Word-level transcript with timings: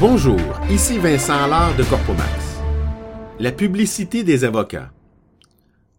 Bonjour, 0.00 0.40
ici 0.72 0.98
Vincent 0.98 1.44
Allard 1.44 1.76
de 1.76 1.84
Corpomax. 1.84 2.58
La 3.38 3.52
publicité 3.52 4.24
des 4.24 4.42
avocats. 4.42 4.92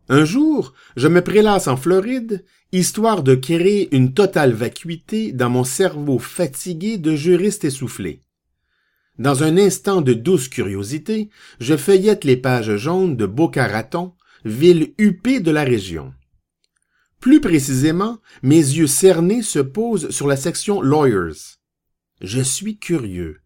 Un 0.10 0.26
jour, 0.26 0.74
je 0.98 1.08
me 1.08 1.22
prélasse 1.22 1.70
en 1.70 1.78
Floride, 1.78 2.44
histoire 2.74 3.24
de 3.24 3.36
créer 3.36 3.96
une 3.96 4.14
totale 4.14 4.52
vacuité 4.52 5.32
dans 5.32 5.50
mon 5.50 5.64
cerveau 5.64 6.20
fatigué 6.20 6.98
de 6.98 7.16
juriste 7.16 7.64
essoufflé. 7.64 8.22
Dans 9.18 9.44
un 9.44 9.56
instant 9.58 10.02
de 10.02 10.12
douce 10.12 10.50
curiosité, 10.50 11.30
je 11.62 11.78
feuillette 11.78 12.26
les 12.26 12.38
pages 12.38 12.76
jaunes 12.76 13.16
de 13.16 13.26
Boca 13.26 13.66
Raton, 13.66 14.12
ville 14.44 14.94
huppée 14.98 15.40
de 15.40 15.52
la 15.52 15.64
région. 15.64 16.14
Plus 17.22 17.40
précisément, 17.40 18.20
mes 18.44 18.58
yeux 18.58 18.88
cernés 18.88 19.42
se 19.42 19.60
posent 19.60 20.10
sur 20.10 20.28
la 20.28 20.36
section 20.36 20.82
Lawyers. 20.82 21.56
Je 22.20 22.42
suis 22.42 22.78
curieux. 22.78 23.40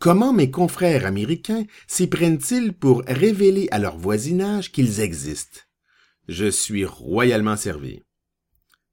Comment 0.00 0.32
mes 0.32 0.50
confrères 0.50 1.04
américains 1.04 1.66
s'y 1.86 2.06
prennent-ils 2.06 2.72
pour 2.72 3.02
révéler 3.06 3.68
à 3.70 3.78
leur 3.78 3.98
voisinage 3.98 4.72
qu'ils 4.72 5.00
existent? 5.00 5.60
Je 6.26 6.50
suis 6.50 6.86
royalement 6.86 7.58
servi. 7.58 8.02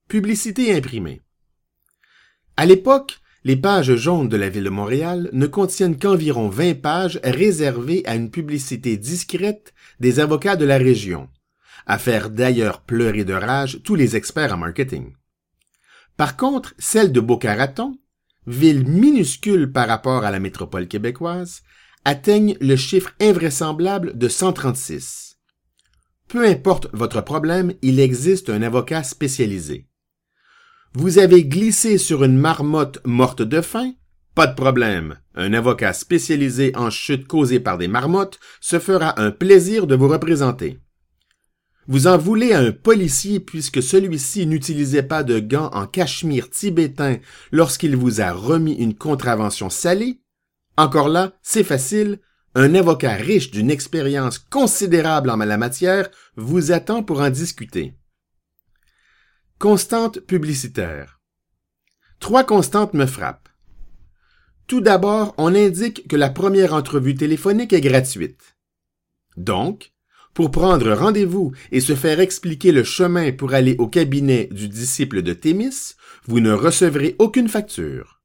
Publicité 0.10 0.76
imprimée. 0.76 1.22
À 2.58 2.66
l'époque, 2.66 3.20
les 3.46 3.56
pages 3.56 3.96
jaunes 3.96 4.28
de 4.28 4.36
la 4.36 4.50
ville 4.50 4.66
de 4.66 4.70
Montréal 4.70 5.30
ne 5.32 5.48
contiennent 5.48 5.98
qu'environ 5.98 6.50
20 6.50 6.82
pages 6.82 7.22
réservées 7.24 8.04
à 8.06 8.16
une 8.16 8.30
publicité 8.30 8.98
discrète 8.98 9.74
des 10.02 10.20
avocats 10.20 10.58
de 10.58 10.66
la 10.66 10.78
région, 10.78 11.30
à 11.86 12.00
faire 12.00 12.30
d'ailleurs 12.30 12.82
pleurer 12.82 13.24
de 13.24 13.34
rage 13.34 13.80
tous 13.86 13.96
les 13.96 14.18
experts 14.18 14.54
en 14.54 14.58
marketing. 14.58 15.14
Par 16.18 16.36
contre, 16.36 16.74
celle 16.78 17.14
de 17.14 17.22
Boca 17.22 17.56
Raton, 17.56 17.98
ville 18.48 18.88
minuscule 18.88 19.72
par 19.72 19.88
rapport 19.88 20.24
à 20.24 20.32
la 20.32 20.40
métropole 20.40 20.88
québécoise, 20.88 21.62
atteignent 22.06 22.58
le 22.62 22.76
chiffre 22.76 23.12
invraisemblable 23.20 24.18
de 24.18 24.28
136. 24.28 25.38
Peu 26.30 26.46
importe 26.46 26.88
votre 26.94 27.22
problème, 27.22 27.74
il 27.82 28.00
existe 28.00 28.50
un 28.50 28.62
avocat 28.62 29.04
spécialisé. 29.04 29.88
Vous 30.94 31.20
avez 31.20 31.46
glissé 31.46 31.98
sur 31.98 32.24
une 32.24 32.38
marmotte 32.38 33.00
morte 33.06 33.42
de 33.42 33.62
faim? 33.62 33.94
Pas 34.34 34.48
de 34.48 34.56
problème. 34.56 35.20
Un 35.36 35.54
avocat 35.54 35.94
spécialisé 35.94 36.72
en 36.76 36.90
chute 36.90 37.28
causée 37.28 37.60
par 37.60 37.78
des 37.78 37.88
marmottes 37.88 38.40
se 38.62 38.80
fera 38.80 39.20
un 39.22 39.32
plaisir 39.32 39.88
de 39.88 39.96
vous 39.96 40.08
représenter. 40.08 40.80
Vous 41.90 42.08
en 42.08 42.18
voulez 42.18 42.52
à 42.52 42.60
un 42.60 42.74
policier 42.74 43.40
puisque 43.40 43.82
celui-ci 43.82 44.46
n'utilisait 44.46 45.04
pas 45.04 45.24
de 45.24 45.40
gants 45.40 45.70
en 45.74 45.88
cachemire 45.88 46.50
tibétain 46.50 47.20
lorsqu'il 47.52 47.96
vous 47.96 48.20
a 48.20 48.34
remis 48.34 48.74
une 48.74 48.96
contravention 48.96 49.70
salée? 49.70 50.20
Encore 50.76 51.08
là, 51.08 51.34
c'est 51.42 51.64
facile, 51.64 52.20
un 52.56 52.76
avocat 52.76 53.14
riche 53.14 53.52
d'une 53.52 53.72
expérience 53.72 54.38
considérable 54.38 55.30
en 55.30 55.38
la 55.38 55.58
matière 55.58 56.10
vous 56.36 56.74
attend 56.74 57.04
pour 57.04 57.22
en 57.22 57.30
discuter. 57.30 57.94
Constante 59.58 60.20
publicitaire. 60.20 61.22
Trois 62.20 62.44
constantes 62.44 62.94
me 62.96 63.06
frappent. 63.06 63.50
Tout 64.68 64.82
d'abord, 64.82 65.34
on 65.38 65.56
indique 65.56 66.08
que 66.10 66.18
la 66.18 66.30
première 66.30 66.74
entrevue 66.74 67.16
téléphonique 67.16 67.72
est 67.72 67.82
gratuite. 67.82 68.58
Donc, 69.38 69.94
pour 70.38 70.52
prendre 70.52 70.94
rendez-vous 70.94 71.52
et 71.72 71.80
se 71.80 71.96
faire 71.96 72.20
expliquer 72.20 72.72
le 72.72 72.84
chemin 72.84 73.32
pour 73.32 73.56
aller 73.56 73.76
au 73.80 73.88
cabinet 73.88 74.48
du 74.52 74.70
disciple 74.70 75.24
de 75.24 75.34
Thémis, 75.34 75.96
vous 76.28 76.42
ne 76.42 76.52
recevrez 76.52 77.16
aucune 77.18 77.50
facture. 77.50 78.22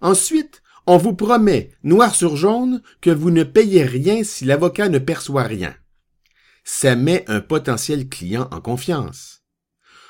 Ensuite, 0.00 0.62
on 0.86 0.98
vous 0.98 1.14
promet, 1.14 1.72
noir 1.82 2.14
sur 2.14 2.36
jaune, 2.36 2.80
que 3.00 3.10
vous 3.10 3.32
ne 3.32 3.42
payez 3.42 3.82
rien 3.82 4.22
si 4.22 4.44
l'avocat 4.44 4.88
ne 4.88 5.00
perçoit 5.00 5.42
rien. 5.42 5.74
Ça 6.62 6.94
met 6.94 7.24
un 7.26 7.40
potentiel 7.40 8.08
client 8.08 8.48
en 8.52 8.60
confiance. 8.60 9.42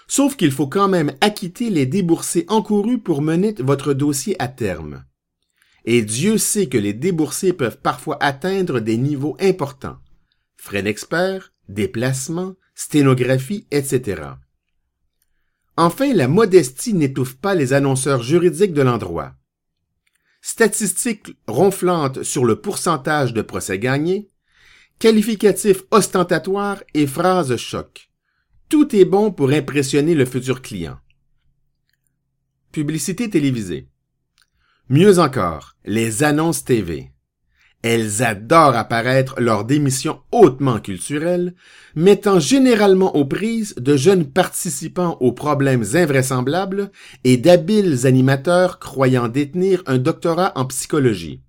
Sauf 0.06 0.36
qu'il 0.36 0.52
faut 0.52 0.68
quand 0.68 0.88
même 0.88 1.14
acquitter 1.22 1.70
les 1.70 1.86
déboursés 1.86 2.44
encourus 2.48 2.98
pour 2.98 3.22
mener 3.22 3.54
votre 3.58 3.94
dossier 3.94 4.36
à 4.38 4.48
terme. 4.48 5.06
Et 5.86 6.02
Dieu 6.02 6.36
sait 6.36 6.66
que 6.66 6.76
les 6.76 6.92
déboursés 6.92 7.54
peuvent 7.54 7.80
parfois 7.80 8.18
atteindre 8.20 8.80
des 8.80 8.98
niveaux 8.98 9.38
importants 9.40 9.96
frais 10.60 10.82
d'expert, 10.82 11.52
déplacements, 11.68 12.54
sténographie, 12.74 13.66
etc. 13.70 14.22
Enfin, 15.76 16.12
la 16.12 16.28
modestie 16.28 16.92
n'étouffe 16.92 17.36
pas 17.36 17.54
les 17.54 17.72
annonceurs 17.72 18.22
juridiques 18.22 18.74
de 18.74 18.82
l'endroit. 18.82 19.34
Statistiques 20.42 21.36
ronflantes 21.46 22.22
sur 22.22 22.44
le 22.44 22.60
pourcentage 22.60 23.32
de 23.32 23.42
procès 23.42 23.78
gagnés, 23.78 24.28
qualificatifs 24.98 25.82
ostentatoires 25.90 26.82
et 26.92 27.06
phrases 27.06 27.56
choc. 27.56 28.10
Tout 28.68 28.94
est 28.94 29.06
bon 29.06 29.32
pour 29.32 29.50
impressionner 29.50 30.14
le 30.14 30.26
futur 30.26 30.60
client. 30.60 30.98
Publicité 32.70 33.30
télévisée. 33.30 33.88
Mieux 34.90 35.18
encore, 35.18 35.76
les 35.84 36.22
annonces 36.22 36.64
TV. 36.64 37.10
Elles 37.82 38.22
adorent 38.22 38.76
apparaître 38.76 39.36
lors 39.38 39.64
d'émissions 39.64 40.20
hautement 40.32 40.80
culturelles, 40.80 41.54
mettant 41.94 42.38
généralement 42.38 43.16
aux 43.16 43.24
prises 43.24 43.74
de 43.76 43.96
jeunes 43.96 44.26
participants 44.26 45.16
aux 45.20 45.32
problèmes 45.32 45.84
invraisemblables 45.94 46.90
et 47.24 47.38
d'habiles 47.38 48.06
animateurs 48.06 48.78
croyant 48.80 49.28
détenir 49.28 49.82
un 49.86 49.96
doctorat 49.96 50.52
en 50.56 50.66
psychologie. 50.66 51.42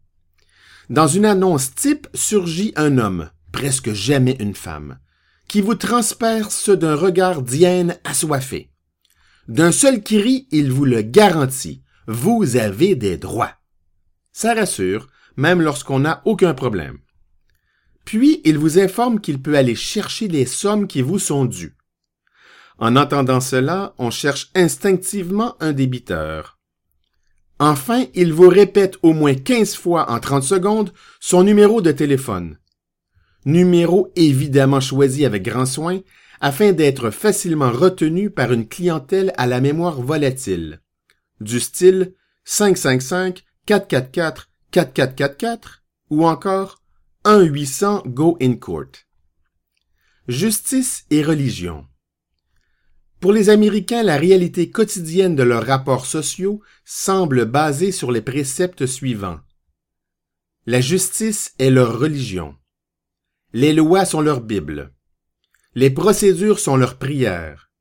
Dans 0.89 1.07
une 1.07 1.25
annonce 1.25 1.75
type 1.75 2.07
surgit 2.13 2.71
un 2.77 2.97
homme, 2.97 3.29
presque 3.51 3.91
jamais 3.91 4.37
une 4.39 4.55
femme, 4.55 4.99
qui 5.49 5.59
vous 5.59 5.75
transperce 5.75 6.69
d'un 6.69 6.95
regard 6.95 7.41
d'hyène 7.41 7.97
assoiffé. 8.05 8.71
D'un 9.49 9.73
seul 9.73 10.01
cri, 10.01 10.47
il 10.51 10.71
vous 10.71 10.85
le 10.85 11.01
garantit. 11.01 11.81
Vous 12.07 12.55
avez 12.55 12.95
des 12.95 13.17
droits. 13.17 13.51
Ça 14.31 14.53
rassure, 14.53 15.07
même 15.37 15.61
lorsqu'on 15.61 15.99
n'a 15.99 16.21
aucun 16.25 16.53
problème. 16.53 16.99
Puis, 18.05 18.41
il 18.45 18.57
vous 18.57 18.79
informe 18.79 19.21
qu'il 19.21 19.41
peut 19.41 19.55
aller 19.55 19.75
chercher 19.75 20.27
les 20.27 20.45
sommes 20.45 20.87
qui 20.87 21.01
vous 21.01 21.19
sont 21.19 21.45
dues. 21.45 21.75
En 22.77 22.95
entendant 22.95 23.41
cela, 23.41 23.93
on 23.99 24.09
cherche 24.09 24.49
instinctivement 24.55 25.55
un 25.59 25.71
débiteur. 25.71 26.57
Enfin, 27.59 28.05
il 28.15 28.33
vous 28.33 28.49
répète 28.49 28.97
au 29.03 29.13
moins 29.13 29.35
15 29.35 29.75
fois 29.75 30.11
en 30.11 30.19
30 30.19 30.41
secondes 30.41 30.93
son 31.19 31.43
numéro 31.43 31.81
de 31.81 31.91
téléphone. 31.91 32.57
Numéro 33.45 34.11
évidemment 34.15 34.79
choisi 34.79 35.25
avec 35.25 35.43
grand 35.43 35.67
soin 35.67 35.99
afin 36.39 36.71
d'être 36.71 37.11
facilement 37.11 37.71
retenu 37.71 38.31
par 38.31 38.51
une 38.51 38.67
clientèle 38.67 39.31
à 39.37 39.45
la 39.45 39.61
mémoire 39.61 40.01
volatile. 40.01 40.81
Du 41.39 41.59
style 41.59 42.15
555 42.45 43.43
444 43.67 44.49
4444 44.71 45.83
ou 46.09 46.25
encore 46.25 46.81
1-800 47.25 48.07
Go 48.07 48.37
in 48.41 48.55
Court. 48.55 48.91
Justice 50.27 51.05
et 51.09 51.23
religion. 51.23 51.85
Pour 53.19 53.33
les 53.33 53.49
Américains, 53.49 54.01
la 54.01 54.15
réalité 54.15 54.71
quotidienne 54.71 55.35
de 55.35 55.43
leurs 55.43 55.65
rapports 55.65 56.05
sociaux 56.05 56.61
semble 56.85 57.45
basée 57.45 57.91
sur 57.91 58.11
les 58.11 58.21
préceptes 58.21 58.85
suivants. 58.85 59.41
La 60.65 60.79
justice 60.79 61.53
est 61.59 61.69
leur 61.69 61.99
religion. 61.99 62.55
Les 63.51 63.73
lois 63.73 64.05
sont 64.05 64.21
leur 64.21 64.39
Bible. 64.39 64.93
Les 65.75 65.89
procédures 65.89 66.59
sont 66.59 66.77
leurs 66.77 66.97
prières. 66.97 67.71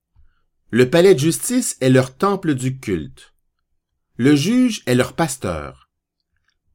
Le 0.70 0.90
palais 0.90 1.14
de 1.14 1.20
justice 1.20 1.76
est 1.80 1.88
leur 1.88 2.16
temple 2.16 2.54
du 2.54 2.80
culte. 2.80 3.32
Le 4.16 4.34
juge 4.34 4.82
est 4.86 4.94
leur 4.96 5.14
pasteur. 5.14 5.79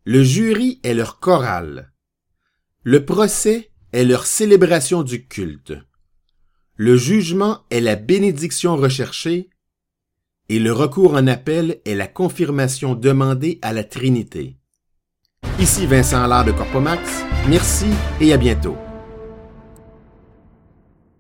Le 0.08 0.22
jury 0.22 0.80
est 0.84 0.94
leur 0.94 1.20
chorale. 1.20 1.92
Le 2.84 3.06
procès 3.06 3.72
est 3.92 4.04
leur 4.04 4.28
célébration 4.28 5.02
du 5.02 5.26
culte. 5.28 5.74
Le 6.76 6.96
jugement 6.96 7.64
est 7.72 7.82
la 7.82 7.96
bénédiction 7.96 8.76
recherchée 8.76 9.50
et 10.48 10.60
le 10.60 10.72
recours 10.72 11.16
en 11.16 11.26
appel 11.26 11.82
est 11.86 11.96
la 11.96 12.06
confirmation 12.06 12.94
demandée 12.94 13.58
à 13.64 13.74
la 13.74 13.84
Trinité. 13.84 14.58
Ici 15.60 15.88
Vincent 15.88 16.24
Allard 16.24 16.46
de 16.46 16.52
Corpomax. 16.52 17.24
Merci 17.48 17.88
et 18.22 18.32
à 18.32 18.38
bientôt. 18.38 18.78